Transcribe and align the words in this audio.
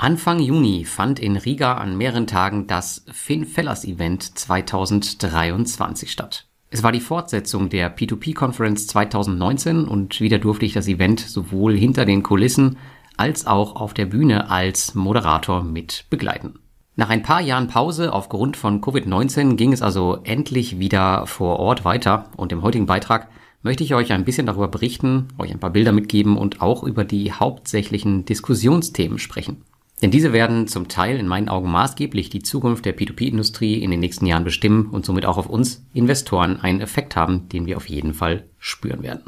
Anfang 0.00 0.38
Juni 0.38 0.84
fand 0.84 1.18
in 1.18 1.36
Riga 1.36 1.74
an 1.74 1.96
mehreren 1.96 2.28
Tagen 2.28 2.68
das 2.68 3.04
FinFellers 3.10 3.84
Event 3.84 4.38
2023 4.38 6.12
statt. 6.12 6.46
Es 6.70 6.84
war 6.84 6.92
die 6.92 7.00
Fortsetzung 7.00 7.68
der 7.68 7.96
P2P-Conference 7.96 8.86
2019 8.86 9.88
und 9.88 10.20
wieder 10.20 10.38
durfte 10.38 10.66
ich 10.66 10.72
das 10.72 10.86
Event 10.86 11.18
sowohl 11.18 11.76
hinter 11.76 12.04
den 12.04 12.22
Kulissen 12.22 12.76
als 13.16 13.48
auch 13.48 13.74
auf 13.74 13.92
der 13.92 14.06
Bühne 14.06 14.48
als 14.48 14.94
Moderator 14.94 15.64
mit 15.64 16.04
begleiten. 16.10 16.60
Nach 16.94 17.10
ein 17.10 17.24
paar 17.24 17.40
Jahren 17.40 17.66
Pause 17.66 18.12
aufgrund 18.12 18.56
von 18.56 18.80
Covid-19 18.80 19.56
ging 19.56 19.72
es 19.72 19.82
also 19.82 20.20
endlich 20.22 20.78
wieder 20.78 21.26
vor 21.26 21.58
Ort 21.58 21.84
weiter 21.84 22.30
und 22.36 22.52
im 22.52 22.62
heutigen 22.62 22.86
Beitrag 22.86 23.26
möchte 23.62 23.82
ich 23.82 23.96
euch 23.96 24.12
ein 24.12 24.24
bisschen 24.24 24.46
darüber 24.46 24.68
berichten, 24.68 25.26
euch 25.38 25.50
ein 25.50 25.58
paar 25.58 25.70
Bilder 25.70 25.90
mitgeben 25.90 26.36
und 26.36 26.60
auch 26.60 26.84
über 26.84 27.02
die 27.04 27.32
hauptsächlichen 27.32 28.24
Diskussionsthemen 28.24 29.18
sprechen. 29.18 29.64
Denn 30.00 30.10
diese 30.12 30.32
werden 30.32 30.68
zum 30.68 30.88
Teil 30.88 31.18
in 31.18 31.26
meinen 31.26 31.48
Augen 31.48 31.70
maßgeblich 31.70 32.30
die 32.30 32.42
Zukunft 32.42 32.84
der 32.84 32.96
P2P-Industrie 32.96 33.82
in 33.82 33.90
den 33.90 34.00
nächsten 34.00 34.26
Jahren 34.26 34.44
bestimmen 34.44 34.90
und 34.90 35.04
somit 35.04 35.26
auch 35.26 35.38
auf 35.38 35.48
uns 35.48 35.84
Investoren 35.92 36.60
einen 36.60 36.80
Effekt 36.80 37.16
haben, 37.16 37.48
den 37.48 37.66
wir 37.66 37.76
auf 37.76 37.88
jeden 37.88 38.14
Fall 38.14 38.44
spüren 38.58 39.02
werden. 39.02 39.22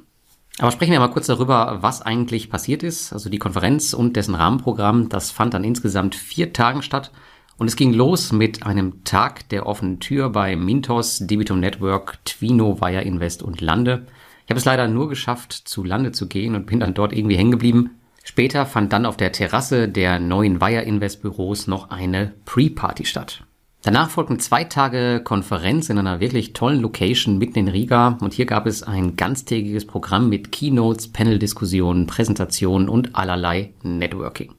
Aber 0.58 0.70
sprechen 0.70 0.92
wir 0.92 1.00
mal 1.00 1.08
kurz 1.08 1.26
darüber, 1.26 1.78
was 1.80 2.02
eigentlich 2.02 2.50
passiert 2.50 2.82
ist. 2.82 3.12
Also 3.12 3.30
die 3.30 3.38
Konferenz 3.38 3.94
und 3.94 4.14
dessen 4.14 4.34
Rahmenprogramm, 4.34 5.08
das 5.08 5.30
fand 5.30 5.54
an 5.54 5.64
insgesamt 5.64 6.14
vier 6.14 6.52
Tagen 6.52 6.82
statt. 6.82 7.10
Und 7.56 7.66
es 7.66 7.76
ging 7.76 7.92
los 7.92 8.32
mit 8.32 8.64
einem 8.64 9.02
Tag 9.04 9.48
der 9.48 9.66
offenen 9.66 10.00
Tür 10.00 10.30
bei 10.30 10.56
Mintos, 10.56 11.18
Debitum 11.18 11.60
Network, 11.60 12.18
Twino, 12.24 12.80
Wire 12.80 13.02
Invest 13.02 13.42
und 13.42 13.60
Lande. 13.60 14.06
Ich 14.44 14.50
habe 14.50 14.58
es 14.58 14.64
leider 14.64 14.88
nur 14.88 15.08
geschafft, 15.08 15.52
zu 15.52 15.84
Lande 15.84 16.12
zu 16.12 16.26
gehen 16.26 16.54
und 16.54 16.66
bin 16.66 16.80
dann 16.80 16.94
dort 16.94 17.12
irgendwie 17.12 17.36
hängen 17.36 17.52
geblieben. 17.52 17.90
Später 18.22 18.66
fand 18.66 18.92
dann 18.92 19.06
auf 19.06 19.16
der 19.16 19.32
Terrasse 19.32 19.88
der 19.88 20.18
neuen 20.18 20.60
Wire 20.60 20.82
Invest 20.82 21.22
Büros 21.22 21.66
noch 21.66 21.90
eine 21.90 22.34
Pre-Party 22.44 23.04
statt. 23.04 23.44
Danach 23.82 24.10
folgten 24.10 24.38
zwei 24.38 24.64
Tage 24.64 25.22
Konferenz 25.24 25.88
in 25.88 25.96
einer 25.96 26.20
wirklich 26.20 26.52
tollen 26.52 26.80
Location 26.80 27.38
mitten 27.38 27.58
in 27.60 27.68
Riga 27.68 28.18
und 28.20 28.34
hier 28.34 28.44
gab 28.44 28.66
es 28.66 28.82
ein 28.82 29.16
ganztägiges 29.16 29.86
Programm 29.86 30.28
mit 30.28 30.52
Keynotes, 30.52 31.08
Panel-Diskussionen, 31.08 32.06
Präsentationen 32.06 32.90
und 32.90 33.16
allerlei 33.16 33.72
Networking. 33.82 34.52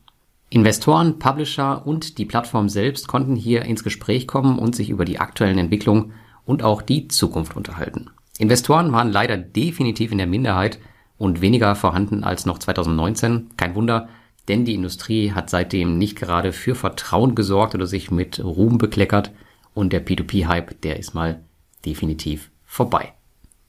Investoren, 0.50 1.20
Publisher 1.20 1.86
und 1.86 2.18
die 2.18 2.26
Plattform 2.26 2.68
selbst 2.68 3.08
konnten 3.08 3.36
hier 3.36 3.62
ins 3.62 3.84
Gespräch 3.84 4.28
kommen 4.28 4.58
und 4.58 4.76
sich 4.76 4.90
über 4.90 5.06
die 5.06 5.20
aktuellen 5.20 5.60
Entwicklungen 5.60 6.14
und 6.44 6.64
auch 6.64 6.82
die 6.82 7.08
Zukunft 7.08 7.56
unterhalten. 7.56 8.10
Investoren 8.40 8.92
waren 8.92 9.12
leider 9.12 9.38
definitiv 9.38 10.12
in 10.12 10.18
der 10.18 10.28
Minderheit, 10.28 10.80
und 11.22 11.40
weniger 11.40 11.76
vorhanden 11.76 12.24
als 12.24 12.48
noch 12.48 12.58
2019. 12.58 13.52
Kein 13.56 13.76
Wunder, 13.76 14.10
denn 14.48 14.66
die 14.66 14.74
Industrie 14.74 15.34
hat 15.34 15.52
seitdem 15.52 16.00
nicht 16.00 16.18
gerade 16.18 16.52
für 16.52 16.74
Vertrauen 16.74 17.36
gesorgt 17.36 17.76
oder 17.76 17.86
sich 17.86 18.10
mit 18.10 18.44
Ruhm 18.44 18.80
bekleckert 18.80 19.32
und 19.76 19.94
der 19.94 20.04
P2P-Hype, 20.04 20.82
der 20.82 20.98
ist 20.98 21.14
mal 21.14 21.42
definitiv 21.86 22.50
vorbei. 22.66 23.14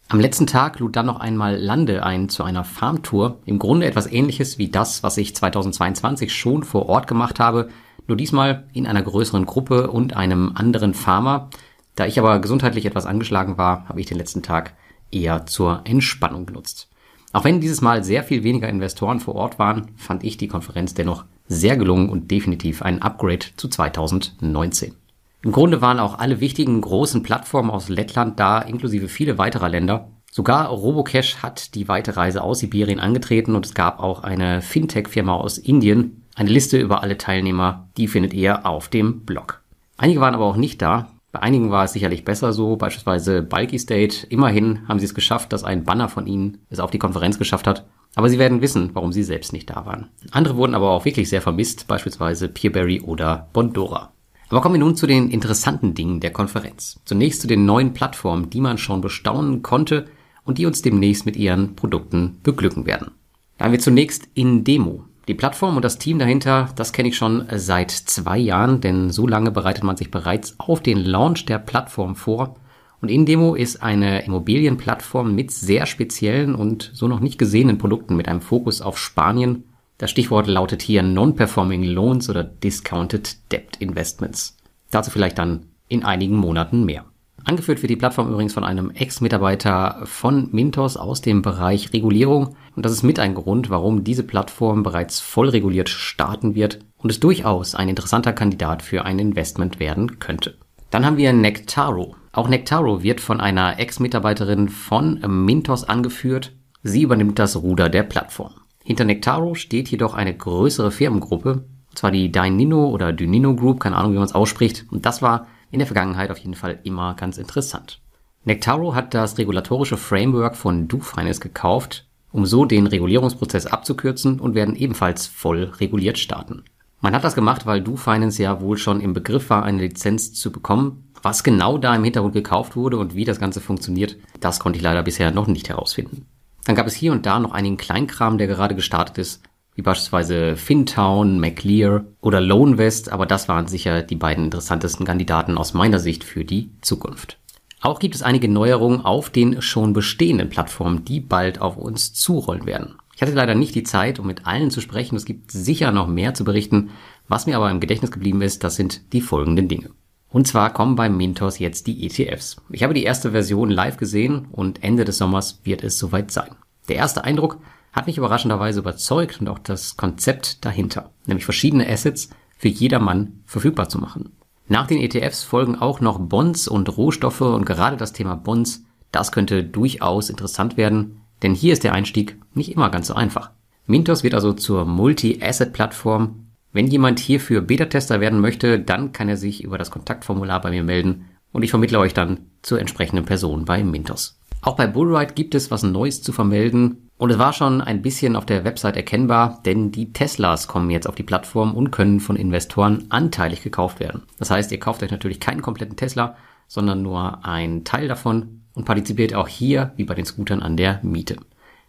Am 0.09 0.19
letzten 0.19 0.47
Tag 0.47 0.78
lud 0.78 0.97
dann 0.97 1.06
noch 1.06 1.20
einmal 1.20 1.56
Lande 1.56 2.05
ein 2.05 2.31
zu 2.31 2.42
einer 2.42 2.64
Farmtour. 2.64 3.39
Im 3.44 3.59
Grunde 3.59 3.87
etwas 3.87 4.11
ähnliches 4.11 4.56
wie 4.56 4.69
das, 4.69 5.03
was 5.03 5.19
ich 5.19 5.37
2022 5.37 6.34
schon 6.34 6.64
vor 6.64 6.89
Ort 6.89 7.06
gemacht 7.06 7.39
habe, 7.39 7.69
nur 8.09 8.16
diesmal 8.16 8.64
in 8.72 8.87
einer 8.87 9.03
größeren 9.03 9.44
Gruppe 9.44 9.91
und 9.91 10.16
einem 10.16 10.53
anderen 10.55 10.94
Farmer. 10.94 11.50
Da 11.97 12.06
ich 12.06 12.19
aber 12.19 12.39
gesundheitlich 12.41 12.87
etwas 12.87 13.05
angeschlagen 13.05 13.59
war, 13.59 13.89
habe 13.89 14.00
ich 14.00 14.06
den 14.06 14.19
letzten 14.19 14.42
Tag 14.42 14.75
eher 15.11 15.44
zur 15.44 15.83
Entspannung 15.84 16.47
genutzt. 16.47 16.89
Auch 17.33 17.44
wenn 17.44 17.61
dieses 17.61 17.80
Mal 17.80 18.05
sehr 18.05 18.22
viel 18.22 18.44
weniger 18.44 18.69
Investoren 18.69 19.20
vor 19.20 19.34
Ort 19.34 19.58
waren, 19.58 19.91
fand 19.97 20.22
ich 20.22 20.36
die 20.36 20.48
Konferenz 20.48 20.92
dennoch 20.92 21.25
sehr 21.48 21.77
gelungen 21.77 22.11
und 22.11 22.30
definitiv 22.30 22.83
ein 22.83 23.00
Upgrade 23.00 23.47
zu 23.56 23.69
2019. 23.69 24.94
Im 25.42 25.53
Grunde 25.53 25.80
waren 25.80 25.98
auch 25.98 26.19
alle 26.19 26.41
wichtigen 26.41 26.80
großen 26.80 27.22
Plattformen 27.22 27.70
aus 27.70 27.88
Lettland 27.88 28.38
da, 28.38 28.60
inklusive 28.60 29.08
viele 29.08 29.38
weiterer 29.38 29.69
Länder. 29.69 30.08
Sogar 30.30 30.69
Robocash 30.69 31.43
hat 31.43 31.75
die 31.75 31.88
weite 31.88 32.16
Reise 32.16 32.43
aus 32.43 32.60
Sibirien 32.60 33.00
angetreten 33.00 33.54
und 33.54 33.66
es 33.66 33.75
gab 33.75 33.99
auch 33.99 34.22
eine 34.22 34.62
Fintech-Firma 34.62 35.34
aus 35.34 35.59
Indien. 35.59 36.22
Eine 36.34 36.50
Liste 36.50 36.78
über 36.78 37.03
alle 37.03 37.19
Teilnehmer, 37.19 37.88
die 37.97 38.09
findet 38.09 38.32
ihr 38.32 38.64
auf 38.66 38.88
dem 38.88 39.25
Blog. 39.25 39.62
Einige 39.97 40.20
waren 40.20 40.34
aber 40.34 40.47
auch 40.47 40.56
nicht 40.56 40.81
da, 40.81 41.12
bei 41.32 41.41
einigen 41.41 41.70
war 41.70 41.84
es 41.84 41.94
sicherlich 41.94 42.26
besser 42.26 42.53
so, 42.53 42.76
beispielsweise 42.76 43.43
Bulky 43.43 43.78
State. 43.78 44.26
Immerhin 44.28 44.87
haben 44.87 44.98
sie 44.98 45.06
es 45.06 45.15
geschafft, 45.15 45.53
dass 45.53 45.65
ein 45.65 45.84
Banner 45.84 46.10
von 46.10 46.26
ihnen 46.26 46.59
es 46.69 46.78
auf 46.78 46.91
die 46.91 46.98
Konferenz 46.98 47.38
geschafft 47.38 47.66
hat. 47.66 47.87
Aber 48.15 48.28
sie 48.28 48.38
werden 48.38 48.60
wissen, 48.60 48.91
warum 48.93 49.12
sie 49.12 49.22
selbst 49.22 49.54
nicht 49.54 49.70
da 49.70 49.87
waren. 49.87 50.10
Andere 50.31 50.56
wurden 50.56 50.75
aber 50.75 50.91
auch 50.91 51.06
wirklich 51.06 51.31
sehr 51.31 51.41
vermisst, 51.41 51.88
beispielsweise 51.88 52.50
Peerberry 52.50 53.00
oder 53.00 53.48
Bondora. 53.54 54.12
Aber 54.50 54.60
kommen 54.60 54.75
wir 54.75 54.81
nun 54.81 54.97
zu 54.97 55.06
den 55.06 55.31
interessanten 55.31 55.94
Dingen 55.94 56.20
der 56.20 56.31
Konferenz. 56.31 57.00
Zunächst 57.06 57.41
zu 57.41 57.47
den 57.47 57.64
neuen 57.64 57.94
Plattformen, 57.94 58.50
die 58.50 58.60
man 58.60 58.76
schon 58.76 59.00
bestaunen 59.00 59.62
konnte 59.62 60.04
und 60.44 60.59
die 60.59 60.66
uns 60.66 60.82
demnächst 60.82 61.25
mit 61.25 61.37
ihren 61.37 61.75
Produkten 61.75 62.41
beglücken 62.43 62.84
werden. 62.84 63.12
Da 63.56 63.64
haben 63.64 63.72
wir 63.72 63.78
zunächst 63.78 64.28
in 64.34 64.64
Demo. 64.64 65.04
Die 65.28 65.34
Plattform 65.34 65.77
und 65.77 65.84
das 65.84 65.99
Team 65.99 66.19
dahinter, 66.19 66.71
das 66.75 66.93
kenne 66.93 67.09
ich 67.09 67.16
schon 67.16 67.47
seit 67.55 67.93
zwei 67.93 68.38
Jahren, 68.38 68.81
denn 68.81 69.10
so 69.10 69.28
lange 69.28 69.53
bereitet 69.53 69.84
man 69.84 69.97
sich 69.97 70.10
bereits 70.10 70.59
auf 70.59 70.81
den 70.81 70.99
Launch 70.99 71.47
der 71.47 71.59
Plattform 71.59 72.16
vor. 72.16 72.56
Und 73.00 73.09
Indemo 73.09 73.55
ist 73.55 73.82
eine 73.82 74.25
Immobilienplattform 74.25 75.32
mit 75.34 75.53
sehr 75.53 75.87
speziellen 75.87 76.56
und 76.56 76.91
so 76.93 77.06
noch 77.06 77.21
nicht 77.21 77.38
gesehenen 77.38 77.78
Produkten 77.78 78.16
mit 78.16 78.27
einem 78.27 78.41
Fokus 78.41 78.81
auf 78.81 78.99
Spanien. 78.99 79.65
Das 79.99 80.11
Stichwort 80.11 80.49
lautet 80.49 80.82
hier 80.82 81.05
Non-Performing 81.05 81.84
Loans 81.84 82.28
oder 82.28 82.43
Discounted 82.43 83.53
Debt 83.53 83.77
Investments. 83.78 84.56
Dazu 84.91 85.12
vielleicht 85.12 85.38
dann 85.38 85.66
in 85.87 86.05
einigen 86.05 86.37
Monaten 86.37 86.84
mehr. 86.84 87.05
Angeführt 87.44 87.82
wird 87.82 87.91
die 87.91 87.97
Plattform 87.97 88.30
übrigens 88.30 88.54
von 88.54 88.64
einem 88.64 88.91
Ex-Mitarbeiter 88.91 90.03
von 90.04 90.48
Mintos 90.53 90.97
aus 90.97 91.20
dem 91.20 91.42
Bereich 91.42 91.92
Regulierung. 91.92 92.56
Und 92.76 92.84
das 92.84 92.92
ist 92.92 93.03
mit 93.03 93.19
ein 93.19 93.34
Grund, 93.34 93.69
warum 93.69 94.04
diese 94.04 94.22
Plattform 94.22 94.82
bereits 94.82 95.20
voll 95.20 95.48
reguliert 95.48 95.88
starten 95.88 96.54
wird 96.54 96.78
und 96.98 97.10
es 97.10 97.20
durchaus 97.20 97.75
ein 97.75 97.88
interessanter 97.88 98.32
Kandidat 98.32 98.82
für 98.82 99.04
ein 99.04 99.19
Investment 99.19 99.81
werden 99.81 100.19
könnte. 100.19 100.56
Dann 100.91 101.04
haben 101.04 101.16
wir 101.16 101.32
Nectaro. 101.32 102.14
Auch 102.32 102.48
Nectaro 102.48 103.02
wird 103.02 103.20
von 103.20 103.41
einer 103.41 103.78
Ex-Mitarbeiterin 103.78 104.69
von 104.69 105.20
Mintos 105.26 105.84
angeführt. 105.84 106.52
Sie 106.82 107.02
übernimmt 107.02 107.38
das 107.38 107.56
Ruder 107.56 107.88
der 107.88 108.02
Plattform. 108.04 108.52
Hinter 108.84 109.04
Nectaro 109.04 109.54
steht 109.54 109.88
jedoch 109.88 110.14
eine 110.14 110.36
größere 110.36 110.91
Firmengruppe, 110.91 111.64
und 111.91 111.98
zwar 111.98 112.10
die 112.10 112.32
Dynino 112.32 112.88
oder 112.88 113.12
Dynino 113.12 113.54
Group, 113.54 113.81
keine 113.81 113.97
Ahnung, 113.97 114.12
wie 114.12 114.16
man 114.16 114.25
es 114.25 114.34
ausspricht. 114.34 114.86
Und 114.91 115.06
das 115.06 115.22
war 115.22 115.47
in 115.72 115.81
der 115.81 115.88
Vergangenheit 115.88 116.31
auf 116.31 116.38
jeden 116.38 116.55
Fall 116.55 116.78
immer 116.84 117.15
ganz 117.15 117.38
interessant. 117.38 118.00
Nectaro 118.44 118.94
hat 118.94 119.15
das 119.15 119.38
regulatorische 119.38 119.97
Framework 119.97 120.56
von 120.56 120.87
DoFinance 120.87 121.41
gekauft, 121.41 122.06
um 122.31 122.47
so 122.47 122.65
den 122.65 122.87
Regulierungsprozess 122.87 123.66
abzukürzen 123.66 124.38
und 124.38 124.55
werden 124.55 124.77
ebenfalls 124.77 125.27
voll 125.27 125.65
reguliert 125.81 126.19
starten. 126.19 126.62
Man 127.00 127.15
hat 127.15 127.25
das 127.25 127.34
gemacht, 127.34 127.66
weil 127.66 127.82
DoFinance 127.82 128.41
ja 128.41 128.61
wohl 128.61 128.78
schon 128.78 129.00
im 129.00 129.12
Begriff 129.12 129.50
war, 129.50 129.65
eine 129.65 129.82
Lizenz 129.82 130.32
zu 130.32 130.53
bekommen. 130.53 131.09
Was 131.22 131.43
genau 131.43 131.78
da 131.78 131.94
im 131.94 132.05
Hintergrund 132.05 132.34
gekauft 132.34 132.77
wurde 132.77 132.99
und 132.99 133.15
wie 133.15 133.25
das 133.25 133.41
Ganze 133.41 133.61
funktioniert, 133.61 134.16
das 134.41 134.61
konnte 134.61 134.77
ich 134.77 134.82
leider 134.82 135.03
bisher 135.03 135.31
noch 135.31 135.47
nicht 135.47 135.69
herausfinden. 135.69 136.27
Dann 136.65 136.77
gab 136.77 136.87
es 136.87 136.94
hier 136.94 137.12
und 137.12 137.27
da 137.27 137.41
noch 137.41 137.53
einigen 137.53 137.77
Kleinkram, 137.77 138.38
der 138.38 138.47
gerade 138.47 138.75
gestartet 138.75 139.19
ist, 139.19 139.43
wie 139.75 139.83
beispielsweise 139.83 140.56
Fintown, 140.56 141.41
McLear 141.41 142.05
oder 142.21 142.41
Lonevest, 142.41 143.10
aber 143.10 143.27
das 143.27 143.49
waren 143.49 143.66
sicher 143.66 144.03
die 144.03 144.16
beiden 144.16 144.44
interessantesten 144.44 145.06
Kandidaten 145.06 145.56
aus 145.56 145.75
meiner 145.75 145.99
Sicht 145.99 146.25
für 146.25 146.44
die 146.44 146.71
Zukunft. 146.83 147.38
Auch 147.81 147.99
gibt 147.99 148.15
es 148.15 148.22
einige 148.22 148.49
Neuerungen 148.49 149.00
auf 149.00 149.31
den 149.31 149.61
schon 149.61 149.93
bestehenden 149.93 150.50
Plattformen, 150.50 151.05
die 151.05 151.21
bald 151.21 151.61
auf 151.61 151.77
uns 151.77 152.12
zurollen 152.12 152.65
werden. 152.66 152.97
Ich 153.15 153.22
hatte 153.22 153.32
leider 153.32 153.55
nicht 153.55 153.75
die 153.75 153.82
Zeit, 153.82 154.19
um 154.19 154.27
mit 154.27 154.47
allen 154.47 154.71
zu 154.71 154.81
sprechen. 154.81 155.16
Es 155.16 155.25
gibt 155.25 155.50
sicher 155.50 155.91
noch 155.91 156.06
mehr 156.06 156.34
zu 156.34 156.44
berichten. 156.44 156.91
Was 157.28 157.47
mir 157.47 157.56
aber 157.56 157.71
im 157.71 157.81
Gedächtnis 157.81 158.11
geblieben 158.11 158.41
ist, 158.41 158.62
das 158.64 158.76
sind 158.76 159.12
die 159.12 159.20
folgenden 159.20 159.69
Dinge. 159.69 159.91
Und 160.29 160.46
zwar 160.46 160.73
kommen 160.73 160.96
bei 160.96 161.08
Mintos 161.11 161.58
jetzt 161.58 161.87
die 161.87 162.06
ETFs. 162.06 162.56
Ich 162.70 162.82
habe 162.82 162.94
die 162.94 163.05
erste 163.05 163.32
Version 163.32 163.69
live 163.69 163.96
gesehen 163.96 164.46
und 164.50 164.82
Ende 164.82 165.05
des 165.05 165.19
Sommers 165.19 165.61
wird 165.64 165.85
es 165.85 165.99
soweit 165.99 166.31
sein. 166.31 166.55
Der 166.88 166.96
erste 166.96 167.25
Eindruck, 167.25 167.58
hat 167.93 168.06
mich 168.06 168.19
überraschenderweise 168.19 168.81
überzeugt 168.81 169.41
und 169.41 169.49
auch 169.49 169.59
das 169.59 169.97
Konzept 169.97 170.65
dahinter, 170.65 171.11
nämlich 171.27 171.44
verschiedene 171.44 171.89
Assets 171.89 172.31
für 172.56 172.69
jedermann 172.69 173.43
verfügbar 173.44 173.89
zu 173.89 173.99
machen. 173.99 174.33
Nach 174.69 174.87
den 174.87 174.99
ETFs 174.99 175.43
folgen 175.43 175.77
auch 175.77 176.00
noch 176.00 176.19
Bonds 176.19 176.69
und 176.69 176.97
Rohstoffe 176.97 177.43
und 177.43 177.67
gerade 177.67 177.97
das 177.97 178.12
Thema 178.12 178.37
Bonds, 178.37 178.85
das 179.11 179.33
könnte 179.33 179.62
durchaus 179.62 180.31
interessant 180.31 180.77
werden, 180.77 181.21
denn 181.43 181.55
hier 181.55 181.73
ist 181.73 181.85
der 181.85 181.93
Einstieg 181.93 182.39
nicht 182.55 182.73
immer 182.73 182.89
ganz 182.89 183.09
so 183.09 183.15
einfach. 183.15 183.50
Mintos 183.87 184.23
wird 184.23 184.35
also 184.35 184.53
zur 184.53 184.85
Multi-Asset-Plattform. 184.87 186.47
Wenn 186.73 186.87
jemand 186.87 187.19
hierfür 187.19 187.61
Beta-Tester 187.61 188.21
werden 188.21 188.41
möchte, 188.41 188.79
dann 188.79 189.12
kann 189.12 189.29
er 189.29 189.37
sich 189.37 189.62
über 189.62 189.77
das 189.77 189.91
Kontaktformular 189.91 190.61
bei 190.61 190.71
mir 190.71 190.85
melden 190.85 191.27
und 191.50 191.62
ich 191.62 191.71
vermittle 191.71 191.99
euch 191.99 192.15
dann 192.15 192.47
zur 192.62 192.81
entsprechenden 192.81 193.27
Person 193.27 193.65
bei 193.65 193.85
Mintos. 193.85 194.39
Auch 194.62 194.77
bei 194.77 194.87
Bullride 194.87 195.35
gibt 195.35 195.55
es 195.55 195.71
was 195.71 195.83
Neues 195.83 196.23
zu 196.23 196.33
vermelden 196.33 197.11
Und 197.22 197.30
es 197.30 197.38
war 197.38 197.52
schon 197.52 197.80
ein 197.80 198.02
bisschen 198.02 198.34
auf 198.34 198.46
der 198.46 198.64
Website 198.64 198.96
erkennbar, 198.96 199.60
denn 199.64 199.92
die 199.92 200.12
Teslas 200.12 200.66
kommen 200.66 200.90
jetzt 200.90 201.06
auf 201.08 201.14
die 201.14 201.22
Plattform 201.22 201.72
und 201.72 201.92
können 201.92 202.19
von 202.19 202.34
Investoren 202.34 203.04
anteilig 203.10 203.62
gekauft 203.62 204.00
werden. 204.00 204.22
Das 204.40 204.50
heißt, 204.50 204.72
ihr 204.72 204.80
kauft 204.80 205.04
euch 205.04 205.12
natürlich 205.12 205.38
keinen 205.38 205.62
kompletten 205.62 205.94
Tesla, 205.94 206.34
sondern 206.66 207.00
nur 207.00 207.44
einen 207.44 207.84
Teil 207.84 208.08
davon 208.08 208.62
und 208.74 208.86
partizipiert 208.86 209.36
auch 209.36 209.46
hier, 209.46 209.92
wie 209.94 210.02
bei 210.02 210.14
den 210.14 210.24
Scootern, 210.24 210.62
an 210.62 210.76
der 210.76 210.98
Miete. 211.04 211.36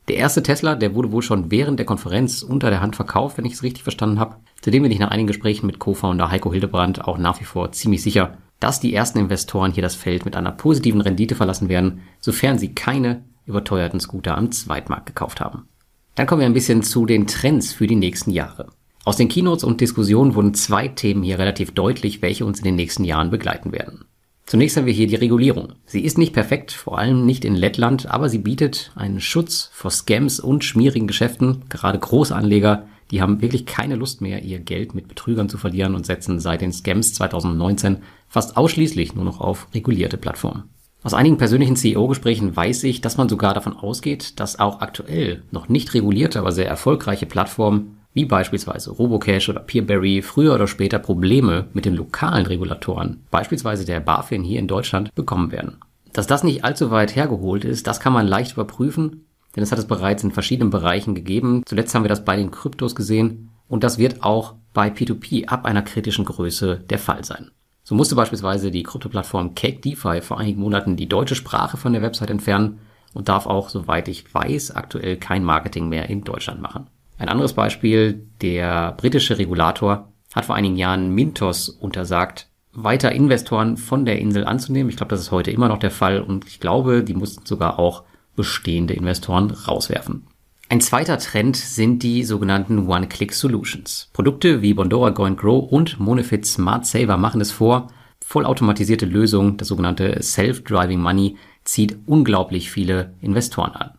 Der 0.07 0.17
erste 0.17 0.43
Tesla, 0.43 0.75
der 0.75 0.93
wurde 0.93 1.11
wohl 1.11 1.23
schon 1.23 1.49
während 1.49 1.79
der 1.79 1.87
Konferenz 1.87 2.43
unter 2.43 2.69
der 2.69 2.81
Hand 2.81 2.95
verkauft, 2.95 3.39
wenn 3.39 3.45
ich 3.45 3.53
es 3.53 3.63
richtig 3.63 3.81
verstanden 3.81 4.19
habe. 4.19 4.35
Zudem 4.61 4.83
bin 4.83 4.91
ich 4.91 4.99
nach 4.99 5.09
einigen 5.09 5.25
Gesprächen 5.25 5.65
mit 5.65 5.79
Co-Founder 5.79 6.29
Heiko 6.29 6.51
Hildebrand 6.51 7.05
auch 7.05 7.17
nach 7.17 7.39
wie 7.39 7.45
vor 7.45 7.71
ziemlich 7.71 8.03
sicher, 8.03 8.37
dass 8.59 8.79
die 8.79 8.93
ersten 8.93 9.17
Investoren 9.17 9.71
hier 9.71 9.81
das 9.81 9.95
Feld 9.95 10.25
mit 10.25 10.35
einer 10.35 10.51
positiven 10.51 11.01
Rendite 11.01 11.33
verlassen 11.33 11.69
werden, 11.69 12.01
sofern 12.19 12.59
sie 12.59 12.75
keine 12.75 13.23
überteuerten 13.45 13.99
Scooter 13.99 14.37
am 14.37 14.51
Zweitmarkt 14.51 15.07
gekauft 15.07 15.41
haben. 15.41 15.67
Dann 16.15 16.27
kommen 16.27 16.41
wir 16.41 16.45
ein 16.45 16.53
bisschen 16.53 16.83
zu 16.83 17.05
den 17.05 17.27
Trends 17.27 17.73
für 17.73 17.87
die 17.87 17.95
nächsten 17.95 18.31
Jahre. 18.31 18.67
Aus 19.05 19.17
den 19.17 19.27
Keynotes 19.27 19.63
und 19.63 19.81
Diskussionen 19.81 20.35
wurden 20.35 20.53
zwei 20.53 20.87
Themen 20.87 21.23
hier 21.23 21.39
relativ 21.39 21.71
deutlich, 21.71 22.21
welche 22.21 22.45
uns 22.45 22.59
in 22.59 22.65
den 22.65 22.75
nächsten 22.75 23.03
Jahren 23.03 23.31
begleiten 23.31 23.71
werden. 23.71 24.05
Zunächst 24.45 24.77
haben 24.77 24.85
wir 24.85 24.93
hier 24.93 25.07
die 25.07 25.15
Regulierung. 25.15 25.73
Sie 25.85 26.01
ist 26.01 26.17
nicht 26.17 26.33
perfekt, 26.33 26.71
vor 26.71 26.97
allem 26.97 27.25
nicht 27.25 27.45
in 27.45 27.55
Lettland, 27.55 28.07
aber 28.07 28.29
sie 28.29 28.39
bietet 28.39 28.91
einen 28.95 29.21
Schutz 29.21 29.69
vor 29.73 29.89
Scams 29.89 30.39
und 30.39 30.63
schmierigen 30.63 31.07
Geschäften. 31.07 31.63
Gerade 31.69 31.97
Großanleger, 31.99 32.87
die 33.09 33.21
haben 33.21 33.41
wirklich 33.41 33.65
keine 33.65 33.95
Lust 33.95 34.21
mehr, 34.21 34.43
ihr 34.43 34.59
Geld 34.59 34.95
mit 34.95 35.07
Betrügern 35.07 35.49
zu 35.49 35.57
verlieren 35.57 35.95
und 35.95 36.05
setzen 36.05 36.39
seit 36.39 36.61
den 36.61 36.73
Scams 36.73 37.13
2019 37.13 37.97
fast 38.27 38.57
ausschließlich 38.57 39.15
nur 39.15 39.25
noch 39.25 39.39
auf 39.39 39.67
regulierte 39.73 40.17
Plattformen. 40.17 40.63
Aus 41.03 41.13
einigen 41.13 41.37
persönlichen 41.37 41.75
CEO-Gesprächen 41.75 42.55
weiß 42.55 42.85
ich, 42.85 43.01
dass 43.01 43.17
man 43.17 43.27
sogar 43.27 43.53
davon 43.53 43.75
ausgeht, 43.75 44.39
dass 44.39 44.59
auch 44.59 44.79
aktuell 44.79 45.43
noch 45.51 45.67
nicht 45.67 45.93
regulierte, 45.93 46.39
aber 46.39 46.53
sehr 46.53 46.67
erfolgreiche 46.67 47.25
Plattformen 47.25 47.97
wie 48.13 48.23
beispielsweise 48.23 48.91
Robocash 48.91 49.49
oder 49.49 49.59
Peerberry 49.59 50.21
früher 50.21 50.53
oder 50.53 50.67
später 50.67 50.99
Probleme 50.99 51.65
mit 51.73 51.83
den 51.83 51.95
lokalen 51.95 52.45
Regulatoren, 52.45 53.23
beispielsweise 53.31 53.85
der 53.85 53.99
BaFin 53.99 54.43
hier 54.43 54.59
in 54.59 54.67
Deutschland, 54.67 55.13
bekommen 55.13 55.51
werden. 55.51 55.79
Dass 56.13 56.27
das 56.27 56.43
nicht 56.43 56.63
allzu 56.63 56.89
weit 56.89 57.15
hergeholt 57.15 57.65
ist, 57.65 57.87
das 57.87 57.99
kann 57.99 58.13
man 58.13 58.27
leicht 58.27 58.53
überprüfen, 58.53 59.25
denn 59.55 59.63
es 59.63 59.71
hat 59.71 59.79
es 59.79 59.87
bereits 59.87 60.23
in 60.23 60.31
verschiedenen 60.31 60.69
Bereichen 60.69 61.15
gegeben. 61.15 61.63
Zuletzt 61.65 61.93
haben 61.93 62.03
wir 62.03 62.09
das 62.09 62.23
bei 62.23 62.37
den 62.37 62.51
Kryptos 62.51 62.95
gesehen 62.95 63.49
und 63.67 63.83
das 63.83 63.97
wird 63.97 64.23
auch 64.23 64.53
bei 64.73 64.87
P2P 64.87 65.47
ab 65.47 65.65
einer 65.65 65.81
kritischen 65.81 66.23
Größe 66.23 66.81
der 66.89 66.99
Fall 66.99 67.25
sein. 67.25 67.51
So 67.83 67.95
musste 67.95 68.15
beispielsweise 68.15 68.71
die 68.71 68.83
Kryptoplattform 68.83 69.55
Cake 69.55 69.81
DeFi 69.81 70.21
vor 70.21 70.39
einigen 70.39 70.61
Monaten 70.61 70.95
die 70.95 71.09
deutsche 71.09 71.35
Sprache 71.35 71.75
von 71.77 71.93
der 71.93 72.01
Website 72.01 72.29
entfernen 72.29 72.79
und 73.13 73.29
darf 73.29 73.45
auch, 73.45 73.69
soweit 73.69 74.07
ich 74.07 74.33
weiß, 74.33 74.71
aktuell 74.71 75.17
kein 75.17 75.43
Marketing 75.43 75.89
mehr 75.89 76.09
in 76.09 76.23
Deutschland 76.23 76.61
machen. 76.61 76.87
Ein 77.17 77.29
anderes 77.29 77.53
Beispiel, 77.53 78.25
der 78.41 78.93
britische 78.93 79.37
Regulator 79.37 80.13
hat 80.33 80.45
vor 80.45 80.55
einigen 80.55 80.77
Jahren 80.77 81.13
Mintos 81.13 81.69
untersagt, 81.69 82.47
weiter 82.71 83.11
Investoren 83.11 83.77
von 83.77 84.05
der 84.05 84.17
Insel 84.17 84.45
anzunehmen. 84.45 84.89
Ich 84.89 84.97
glaube, 84.97 85.11
das 85.11 85.21
ist 85.21 85.31
heute 85.31 85.51
immer 85.51 85.67
noch 85.67 85.77
der 85.77 85.91
Fall 85.91 86.21
und 86.21 86.47
ich 86.47 86.59
glaube, 86.59 87.03
die 87.03 87.13
mussten 87.13 87.45
sogar 87.45 87.77
auch 87.77 88.03
bestehende 88.35 88.93
Investoren 88.93 89.51
rauswerfen. 89.51 90.25
Ein 90.73 90.81
zweiter 90.81 91.19
Trend 91.19 91.55
sind 91.55 92.01
die 92.01 92.23
sogenannten 92.23 92.87
One-Click-Solutions. 92.87 94.09
Produkte 94.11 94.63
wie 94.63 94.73
Bondora 94.73 95.11
Go 95.11 95.25
and 95.25 95.39
Grow 95.39 95.71
und 95.71 95.99
Monefit 95.99 96.47
Smart 96.47 96.87
Saver 96.87 97.15
machen 97.15 97.41
es 97.41 97.51
vor. 97.51 97.91
Vollautomatisierte 98.25 99.05
Lösung, 99.05 99.55
das 99.57 99.67
sogenannte 99.67 100.17
Self-Driving 100.23 100.99
Money, 100.99 101.37
zieht 101.63 101.99
unglaublich 102.07 102.71
viele 102.71 103.13
Investoren 103.21 103.73
an. 103.73 103.91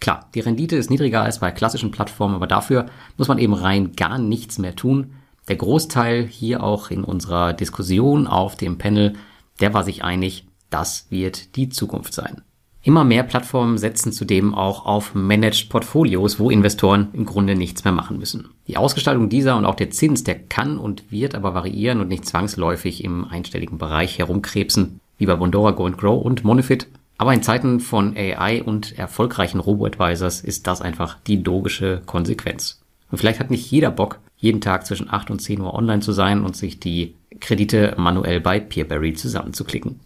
Klar, 0.00 0.30
die 0.34 0.40
Rendite 0.40 0.76
ist 0.76 0.88
niedriger 0.88 1.20
als 1.20 1.40
bei 1.40 1.50
klassischen 1.50 1.90
Plattformen, 1.90 2.36
aber 2.36 2.46
dafür 2.46 2.86
muss 3.18 3.28
man 3.28 3.36
eben 3.36 3.52
rein 3.52 3.92
gar 3.92 4.16
nichts 4.16 4.56
mehr 4.56 4.74
tun. 4.74 5.12
Der 5.48 5.56
Großteil 5.56 6.24
hier 6.24 6.62
auch 6.62 6.90
in 6.90 7.04
unserer 7.04 7.52
Diskussion 7.52 8.26
auf 8.26 8.56
dem 8.56 8.78
Panel, 8.78 9.16
der 9.60 9.74
war 9.74 9.84
sich 9.84 10.02
einig, 10.02 10.46
das 10.70 11.10
wird 11.10 11.56
die 11.56 11.68
Zukunft 11.68 12.14
sein. 12.14 12.40
Immer 12.84 13.04
mehr 13.04 13.22
Plattformen 13.22 13.78
setzen 13.78 14.10
zudem 14.10 14.56
auch 14.56 14.86
auf 14.86 15.14
Managed 15.14 15.68
Portfolios, 15.68 16.40
wo 16.40 16.50
Investoren 16.50 17.08
im 17.12 17.24
Grunde 17.24 17.54
nichts 17.54 17.84
mehr 17.84 17.92
machen 17.92 18.18
müssen. 18.18 18.48
Die 18.66 18.76
Ausgestaltung 18.76 19.28
dieser 19.28 19.56
und 19.56 19.66
auch 19.66 19.76
der 19.76 19.90
Zins, 19.90 20.24
der 20.24 20.36
kann 20.36 20.78
und 20.78 21.10
wird 21.12 21.36
aber 21.36 21.54
variieren 21.54 22.00
und 22.00 22.08
nicht 22.08 22.26
zwangsläufig 22.26 23.04
im 23.04 23.24
einstelligen 23.24 23.78
Bereich 23.78 24.18
herumkrebsen, 24.18 24.98
wie 25.16 25.26
bei 25.26 25.36
Bondora 25.36 25.70
Go 25.70 25.86
and 25.86 25.96
Grow 25.96 26.20
und 26.20 26.42
Monefit. 26.42 26.88
Aber 27.18 27.32
in 27.32 27.44
Zeiten 27.44 27.78
von 27.78 28.16
AI 28.16 28.64
und 28.64 28.98
erfolgreichen 28.98 29.60
Robo-Advisors 29.60 30.40
ist 30.40 30.66
das 30.66 30.82
einfach 30.82 31.18
die 31.24 31.36
logische 31.36 32.02
Konsequenz. 32.04 32.80
Und 33.12 33.18
vielleicht 33.18 33.38
hat 33.38 33.52
nicht 33.52 33.70
jeder 33.70 33.92
Bock, 33.92 34.18
jeden 34.36 34.60
Tag 34.60 34.86
zwischen 34.86 35.08
8 35.08 35.30
und 35.30 35.38
10 35.38 35.60
Uhr 35.60 35.72
online 35.72 36.00
zu 36.00 36.10
sein 36.10 36.42
und 36.42 36.56
sich 36.56 36.80
die 36.80 37.14
Kredite 37.38 37.94
manuell 37.96 38.40
bei 38.40 38.58
Peerberry 38.58 39.12
zusammenzuklicken. 39.12 40.00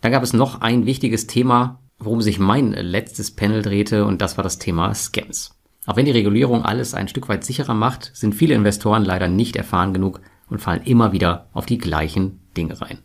Dann 0.00 0.12
gab 0.12 0.22
es 0.22 0.32
noch 0.32 0.62
ein 0.62 0.86
wichtiges 0.86 1.26
Thema, 1.26 1.78
worum 2.04 2.22
sich 2.22 2.38
mein 2.38 2.72
letztes 2.72 3.30
Panel 3.30 3.62
drehte, 3.62 4.04
und 4.04 4.20
das 4.20 4.36
war 4.36 4.44
das 4.44 4.58
Thema 4.58 4.94
Scams. 4.94 5.58
Auch 5.86 5.96
wenn 5.96 6.04
die 6.04 6.12
Regulierung 6.12 6.64
alles 6.64 6.94
ein 6.94 7.08
Stück 7.08 7.28
weit 7.28 7.44
sicherer 7.44 7.74
macht, 7.74 8.10
sind 8.14 8.34
viele 8.34 8.54
Investoren 8.54 9.04
leider 9.04 9.28
nicht 9.28 9.56
erfahren 9.56 9.92
genug 9.92 10.20
und 10.48 10.60
fallen 10.60 10.82
immer 10.84 11.12
wieder 11.12 11.48
auf 11.52 11.66
die 11.66 11.78
gleichen 11.78 12.40
Dinge 12.56 12.80
rein. 12.80 12.98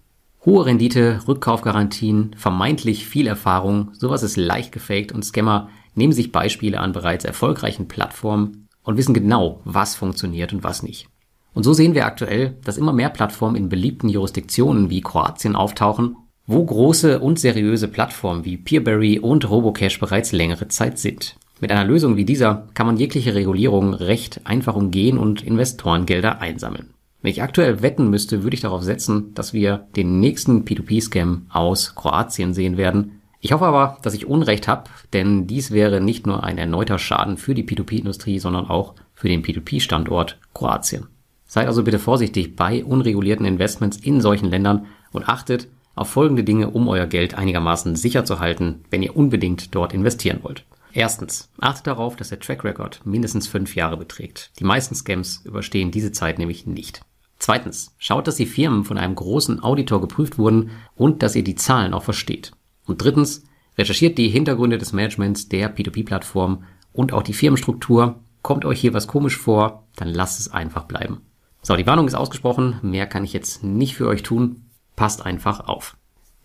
Hohe 0.45 0.65
Rendite, 0.65 1.21
Rückkaufgarantien, 1.27 2.35
vermeintlich 2.37 3.07
viel 3.07 3.27
Erfahrung, 3.27 3.89
sowas 3.93 4.23
ist 4.23 4.37
leicht 4.37 4.71
gefaked 4.71 5.11
und 5.11 5.25
Scammer 5.25 5.69
nehmen 5.95 6.13
sich 6.13 6.31
Beispiele 6.31 6.79
an 6.79 6.91
bereits 6.91 7.25
erfolgreichen 7.25 7.87
Plattformen 7.87 8.67
und 8.83 8.97
wissen 8.97 9.13
genau, 9.13 9.61
was 9.65 9.95
funktioniert 9.95 10.53
und 10.53 10.63
was 10.63 10.83
nicht. 10.83 11.09
Und 11.53 11.63
so 11.63 11.73
sehen 11.73 11.95
wir 11.95 12.05
aktuell, 12.05 12.55
dass 12.63 12.77
immer 12.77 12.93
mehr 12.93 13.09
Plattformen 13.09 13.55
in 13.55 13.67
beliebten 13.67 14.09
Jurisdiktionen 14.09 14.89
wie 14.89 15.01
Kroatien 15.01 15.55
auftauchen, 15.55 16.15
wo 16.47 16.63
große 16.63 17.19
und 17.19 17.39
seriöse 17.39 17.89
Plattformen 17.89 18.45
wie 18.45 18.55
Peerberry 18.55 19.19
und 19.19 19.49
Robocash 19.49 19.99
bereits 19.99 20.31
längere 20.31 20.69
Zeit 20.69 20.97
sind. 20.97 21.35
Mit 21.59 21.71
einer 21.71 21.83
Lösung 21.83 22.15
wie 22.15 22.25
dieser 22.25 22.67
kann 22.73 22.87
man 22.87 22.97
jegliche 22.97 23.35
Regulierung 23.35 23.93
recht 23.93 24.41
einfach 24.45 24.75
umgehen 24.75 25.17
und 25.17 25.43
Investorengelder 25.43 26.39
einsammeln. 26.39 26.93
Wenn 27.21 27.31
ich 27.31 27.43
aktuell 27.43 27.81
wetten 27.81 28.09
müsste, 28.09 28.43
würde 28.43 28.55
ich 28.55 28.61
darauf 28.61 28.83
setzen, 28.83 29.33
dass 29.33 29.51
wir 29.51 29.87
den 29.95 30.19
nächsten 30.19 30.63
P2P-Scam 30.63 31.47
aus 31.49 31.95
Kroatien 31.95 32.53
sehen 32.53 32.77
werden. 32.77 33.21
Ich 33.41 33.51
hoffe 33.51 33.65
aber, 33.65 33.97
dass 34.03 34.13
ich 34.13 34.27
Unrecht 34.27 34.67
habe, 34.67 34.85
denn 35.13 35.47
dies 35.47 35.71
wäre 35.71 35.99
nicht 35.99 36.25
nur 36.25 36.43
ein 36.43 36.57
erneuter 36.57 36.99
Schaden 36.99 37.37
für 37.37 37.55
die 37.55 37.63
P2P-Industrie, 37.63 38.39
sondern 38.39 38.69
auch 38.69 38.93
für 39.15 39.27
den 39.27 39.43
P2P-Standort 39.43 40.39
Kroatien. 40.53 41.07
Seid 41.45 41.67
also 41.67 41.83
bitte 41.83 41.99
vorsichtig 41.99 42.55
bei 42.55 42.85
unregulierten 42.85 43.45
Investments 43.45 43.97
in 43.97 44.21
solchen 44.21 44.49
Ländern 44.49 44.85
und 45.11 45.27
achtet 45.27 45.67
auf 45.97 46.09
folgende 46.09 46.43
Dinge, 46.43 46.69
um 46.69 46.87
euer 46.87 47.07
Geld 47.07 47.35
einigermaßen 47.35 47.95
sicher 47.95 48.25
zu 48.25 48.39
halten, 48.39 48.83
wenn 48.89 49.03
ihr 49.03 49.15
unbedingt 49.15 49.73
dort 49.75 49.93
investieren 49.93 50.39
wollt. 50.43 50.65
Erstens, 50.93 51.49
achtet 51.59 51.87
darauf, 51.87 52.15
dass 52.15 52.29
der 52.29 52.39
Track 52.39 52.63
Record 52.63 53.01
mindestens 53.05 53.47
fünf 53.47 53.75
Jahre 53.75 53.97
beträgt. 53.97 54.51
Die 54.59 54.63
meisten 54.63 54.95
Scams 54.95 55.41
überstehen 55.45 55.91
diese 55.91 56.11
Zeit 56.11 56.39
nämlich 56.39 56.65
nicht. 56.65 57.01
Zweitens, 57.39 57.93
schaut, 57.97 58.27
dass 58.27 58.35
die 58.35 58.45
Firmen 58.45 58.83
von 58.83 58.97
einem 58.97 59.13
großen 59.13 59.61
Auditor 59.61 60.01
geprüft 60.01 60.37
wurden 60.37 60.71
und 60.95 61.21
dass 61.21 61.35
ihr 61.35 61.43
die 61.43 61.55
Zahlen 61.55 61.93
auch 61.93 62.03
versteht. 62.03 62.51
Und 62.85 63.03
drittens, 63.03 63.43
recherchiert 63.77 64.17
die 64.17 64.29
Hintergründe 64.29 64.77
des 64.77 64.93
Managements 64.93 65.49
der 65.49 65.75
P2P-Plattform 65.75 66.63
und 66.93 67.13
auch 67.13 67.21
die 67.21 67.33
Firmenstruktur. 67.33 68.19
Kommt 68.41 68.65
euch 68.65 68.81
hier 68.81 68.93
was 68.93 69.07
komisch 69.07 69.37
vor, 69.37 69.83
dann 69.95 70.07
lasst 70.07 70.39
es 70.39 70.51
einfach 70.51 70.85
bleiben. 70.85 71.21
So, 71.61 71.75
die 71.75 71.85
Warnung 71.85 72.07
ist 72.07 72.15
ausgesprochen, 72.15 72.79
mehr 72.81 73.07
kann 73.07 73.23
ich 73.23 73.33
jetzt 73.33 73.63
nicht 73.63 73.95
für 73.95 74.07
euch 74.07 74.23
tun. 74.23 74.63
Passt 74.97 75.25
einfach 75.25 75.61
auf. 75.61 75.95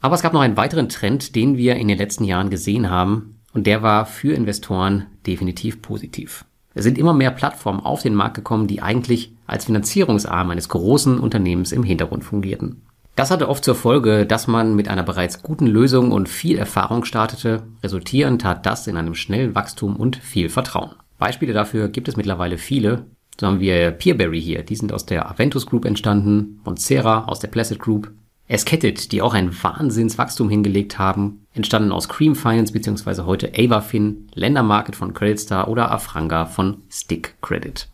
Aber 0.01 0.15
es 0.15 0.23
gab 0.23 0.33
noch 0.33 0.43
einen 0.43 0.57
weiteren 0.57 0.89
Trend, 0.89 1.35
den 1.35 1.57
wir 1.57 1.75
in 1.75 1.89
den 1.89 1.99
letzten 1.99 2.25
Jahren 2.25 2.51
gesehen 2.51 2.91
haben, 2.91 3.41
und 3.53 3.67
der 3.67 3.83
war 3.83 4.07
für 4.07 4.35
Investoren 4.35 5.07
definitiv 5.27 5.83
positiv. 5.83 6.45
Es 6.75 6.85
sind 6.85 6.99
immer 6.99 7.13
mehr 7.13 7.31
Plattformen 7.31 7.81
auf 7.81 8.03
den 8.03 8.15
Markt 8.15 8.35
gekommen, 8.35 8.67
die 8.67 8.81
eigentlich 8.83 9.33
als 9.47 9.65
Finanzierungsarm 9.65 10.51
eines 10.51 10.69
großen 10.69 11.19
Unternehmens 11.19 11.73
im 11.73 11.83
Hintergrund 11.83 12.25
fungierten. 12.25 12.83
Das 13.15 13.31
hatte 13.31 13.49
oft 13.49 13.65
zur 13.65 13.75
Folge, 13.75 14.25
dass 14.25 14.47
man 14.47 14.75
mit 14.75 14.89
einer 14.89 15.03
bereits 15.03 15.43
guten 15.43 15.67
Lösung 15.67 16.13
und 16.13 16.29
viel 16.29 16.57
Erfahrung 16.57 17.05
startete. 17.05 17.63
Resultierend 17.83 18.43
tat 18.43 18.65
das 18.65 18.87
in 18.87 18.97
einem 18.97 19.15
schnellen 19.15 19.55
Wachstum 19.55 19.97
und 19.97 20.17
viel 20.17 20.49
Vertrauen. 20.49 20.93
Beispiele 21.19 21.53
dafür 21.53 21.89
gibt 21.89 22.09
es 22.09 22.17
mittlerweile 22.17 22.57
viele. 22.57 23.07
So 23.39 23.47
haben 23.47 23.61
wir 23.61 23.91
Peerberry 23.93 24.41
hier, 24.41 24.63
die 24.63 24.77
sind 24.77 24.93
aus 24.93 25.05
der 25.05 25.31
Aventus 25.31 25.67
Group 25.67 25.85
entstanden, 25.85 26.61
Moncera 26.65 27.25
aus 27.25 27.41
der 27.41 27.49
Placid 27.49 27.79
Group, 27.79 28.11
Esketit, 28.53 29.13
die 29.13 29.23
auch 29.23 29.35
ein 29.35 29.51
Wahnsinnswachstum 29.63 30.49
hingelegt 30.49 30.99
haben, 30.99 31.47
entstanden 31.55 31.93
aus 31.93 32.09
Cream 32.09 32.35
Finance 32.35 32.73
bzw. 32.73 33.23
heute 33.23 33.53
Avafin, 33.57 34.29
Ländermarket 34.35 34.97
von 34.97 35.15
Creditstar 35.15 35.69
oder 35.69 35.91
Afranga 35.91 36.47
von 36.47 36.83
Stick 36.91 37.35
Credit. 37.41 37.89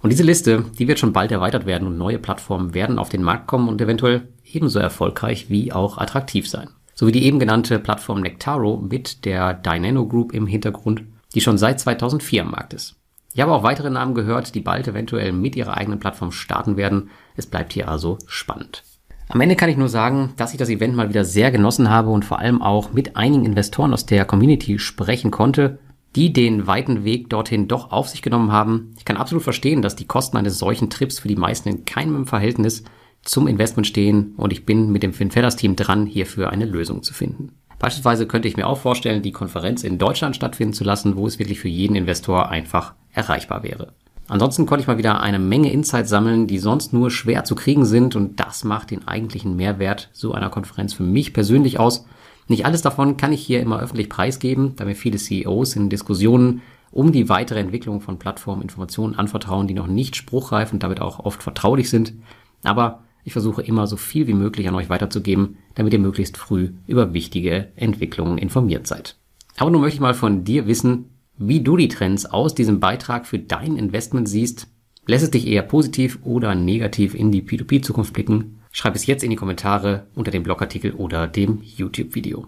Und 0.00 0.10
diese 0.10 0.22
Liste, 0.22 0.64
die 0.78 0.88
wird 0.88 0.98
schon 0.98 1.12
bald 1.12 1.32
erweitert 1.32 1.66
werden 1.66 1.88
und 1.88 1.98
neue 1.98 2.18
Plattformen 2.18 2.74
werden 2.74 2.98
auf 2.98 3.08
den 3.08 3.22
Markt 3.22 3.46
kommen 3.46 3.68
und 3.68 3.80
eventuell 3.80 4.28
ebenso 4.44 4.78
erfolgreich 4.78 5.50
wie 5.50 5.72
auch 5.72 5.98
attraktiv 5.98 6.48
sein. 6.48 6.68
So 6.94 7.06
wie 7.06 7.12
die 7.12 7.24
eben 7.24 7.38
genannte 7.38 7.78
Plattform 7.78 8.20
Nectaro 8.20 8.76
mit 8.76 9.24
der 9.24 9.54
Dynano 9.54 10.06
Group 10.06 10.32
im 10.32 10.46
Hintergrund 10.46 11.02
die 11.34 11.40
schon 11.40 11.58
seit 11.58 11.80
2004 11.80 12.42
am 12.42 12.52
Markt 12.52 12.74
ist. 12.74 12.96
Ich 13.34 13.40
habe 13.40 13.52
auch 13.52 13.64
weitere 13.64 13.90
Namen 13.90 14.14
gehört, 14.14 14.54
die 14.54 14.60
bald 14.60 14.86
eventuell 14.86 15.32
mit 15.32 15.56
ihrer 15.56 15.76
eigenen 15.76 15.98
Plattform 15.98 16.30
starten 16.30 16.76
werden. 16.76 17.10
Es 17.36 17.46
bleibt 17.46 17.72
hier 17.72 17.88
also 17.88 18.18
spannend. 18.26 18.84
Am 19.28 19.40
Ende 19.40 19.56
kann 19.56 19.70
ich 19.70 19.76
nur 19.76 19.88
sagen, 19.88 20.32
dass 20.36 20.52
ich 20.52 20.58
das 20.58 20.68
Event 20.68 20.94
mal 20.94 21.08
wieder 21.08 21.24
sehr 21.24 21.50
genossen 21.50 21.90
habe 21.90 22.10
und 22.10 22.24
vor 22.24 22.38
allem 22.38 22.62
auch 22.62 22.92
mit 22.92 23.16
einigen 23.16 23.46
Investoren 23.46 23.92
aus 23.92 24.06
der 24.06 24.24
Community 24.24 24.78
sprechen 24.78 25.30
konnte, 25.30 25.78
die 26.14 26.32
den 26.32 26.66
weiten 26.66 27.04
Weg 27.04 27.30
dorthin 27.30 27.66
doch 27.66 27.90
auf 27.90 28.08
sich 28.08 28.22
genommen 28.22 28.52
haben. 28.52 28.92
Ich 28.98 29.04
kann 29.04 29.16
absolut 29.16 29.42
verstehen, 29.42 29.82
dass 29.82 29.96
die 29.96 30.06
Kosten 30.06 30.36
eines 30.36 30.58
solchen 30.58 30.90
Trips 30.90 31.18
für 31.18 31.28
die 31.28 31.36
meisten 31.36 31.68
in 31.68 31.84
keinem 31.84 32.26
Verhältnis 32.26 32.84
zum 33.22 33.48
Investment 33.48 33.86
stehen 33.86 34.34
und 34.36 34.52
ich 34.52 34.66
bin 34.66 34.92
mit 34.92 35.02
dem 35.02 35.14
FinFellers 35.14 35.56
Team 35.56 35.76
dran, 35.76 36.06
hierfür 36.06 36.50
eine 36.50 36.66
Lösung 36.66 37.02
zu 37.02 37.14
finden. 37.14 37.52
Beispielsweise 37.78 38.26
könnte 38.26 38.48
ich 38.48 38.56
mir 38.56 38.66
auch 38.66 38.78
vorstellen, 38.78 39.22
die 39.22 39.32
Konferenz 39.32 39.82
in 39.82 39.98
Deutschland 39.98 40.36
stattfinden 40.36 40.74
zu 40.74 40.84
lassen, 40.84 41.16
wo 41.16 41.26
es 41.26 41.38
wirklich 41.38 41.58
für 41.58 41.68
jeden 41.68 41.96
Investor 41.96 42.50
einfach 42.50 42.94
erreichbar 43.12 43.62
wäre. 43.62 43.94
Ansonsten 44.26 44.64
konnte 44.64 44.82
ich 44.82 44.86
mal 44.86 44.98
wieder 44.98 45.20
eine 45.20 45.38
Menge 45.38 45.70
Insights 45.70 46.08
sammeln, 46.08 46.46
die 46.46 46.58
sonst 46.58 46.92
nur 46.92 47.10
schwer 47.10 47.44
zu 47.44 47.54
kriegen 47.54 47.84
sind 47.84 48.16
und 48.16 48.40
das 48.40 48.64
macht 48.64 48.90
den 48.90 49.06
eigentlichen 49.06 49.56
Mehrwert 49.56 50.08
so 50.12 50.32
einer 50.32 50.48
Konferenz 50.48 50.94
für 50.94 51.02
mich 51.02 51.32
persönlich 51.32 51.78
aus. 51.78 52.06
Nicht 52.48 52.64
alles 52.66 52.82
davon 52.82 53.16
kann 53.16 53.32
ich 53.32 53.42
hier 53.42 53.60
immer 53.60 53.80
öffentlich 53.80 54.08
preisgeben, 54.08 54.76
da 54.76 54.84
mir 54.84 54.94
viele 54.94 55.18
CEOs 55.18 55.76
in 55.76 55.90
Diskussionen 55.90 56.62
um 56.90 57.10
die 57.10 57.28
weitere 57.28 57.58
Entwicklung 57.58 58.00
von 58.00 58.18
Plattformen 58.18 58.62
Informationen 58.62 59.14
anvertrauen, 59.14 59.66
die 59.66 59.74
noch 59.74 59.88
nicht 59.88 60.16
spruchreif 60.16 60.72
und 60.72 60.82
damit 60.82 61.00
auch 61.00 61.18
oft 61.20 61.42
vertraulich 61.42 61.90
sind. 61.90 62.14
Aber 62.62 63.02
ich 63.24 63.32
versuche 63.32 63.62
immer 63.62 63.86
so 63.86 63.96
viel 63.96 64.26
wie 64.26 64.34
möglich 64.34 64.68
an 64.68 64.74
euch 64.74 64.90
weiterzugeben, 64.90 65.56
damit 65.74 65.92
ihr 65.92 65.98
möglichst 65.98 66.36
früh 66.36 66.72
über 66.86 67.12
wichtige 67.12 67.72
Entwicklungen 67.74 68.38
informiert 68.38 68.86
seid. 68.86 69.16
Aber 69.56 69.70
nun 69.70 69.80
möchte 69.80 69.96
ich 69.96 70.00
mal 70.00 70.14
von 70.14 70.44
dir 70.44 70.66
wissen, 70.66 71.10
wie 71.36 71.60
du 71.60 71.76
die 71.76 71.88
Trends 71.88 72.26
aus 72.26 72.54
diesem 72.54 72.80
Beitrag 72.80 73.26
für 73.26 73.38
dein 73.38 73.76
Investment 73.76 74.28
siehst. 74.28 74.68
Lässt 75.06 75.24
es 75.24 75.30
dich 75.30 75.46
eher 75.46 75.62
positiv 75.62 76.18
oder 76.22 76.54
negativ 76.54 77.14
in 77.14 77.30
die 77.30 77.42
P2P-Zukunft 77.42 78.12
blicken? 78.12 78.60
Schreib 78.72 78.94
es 78.94 79.06
jetzt 79.06 79.22
in 79.22 79.30
die 79.30 79.36
Kommentare 79.36 80.06
unter 80.14 80.30
dem 80.30 80.42
Blogartikel 80.42 80.92
oder 80.92 81.26
dem 81.26 81.60
YouTube-Video. 81.62 82.46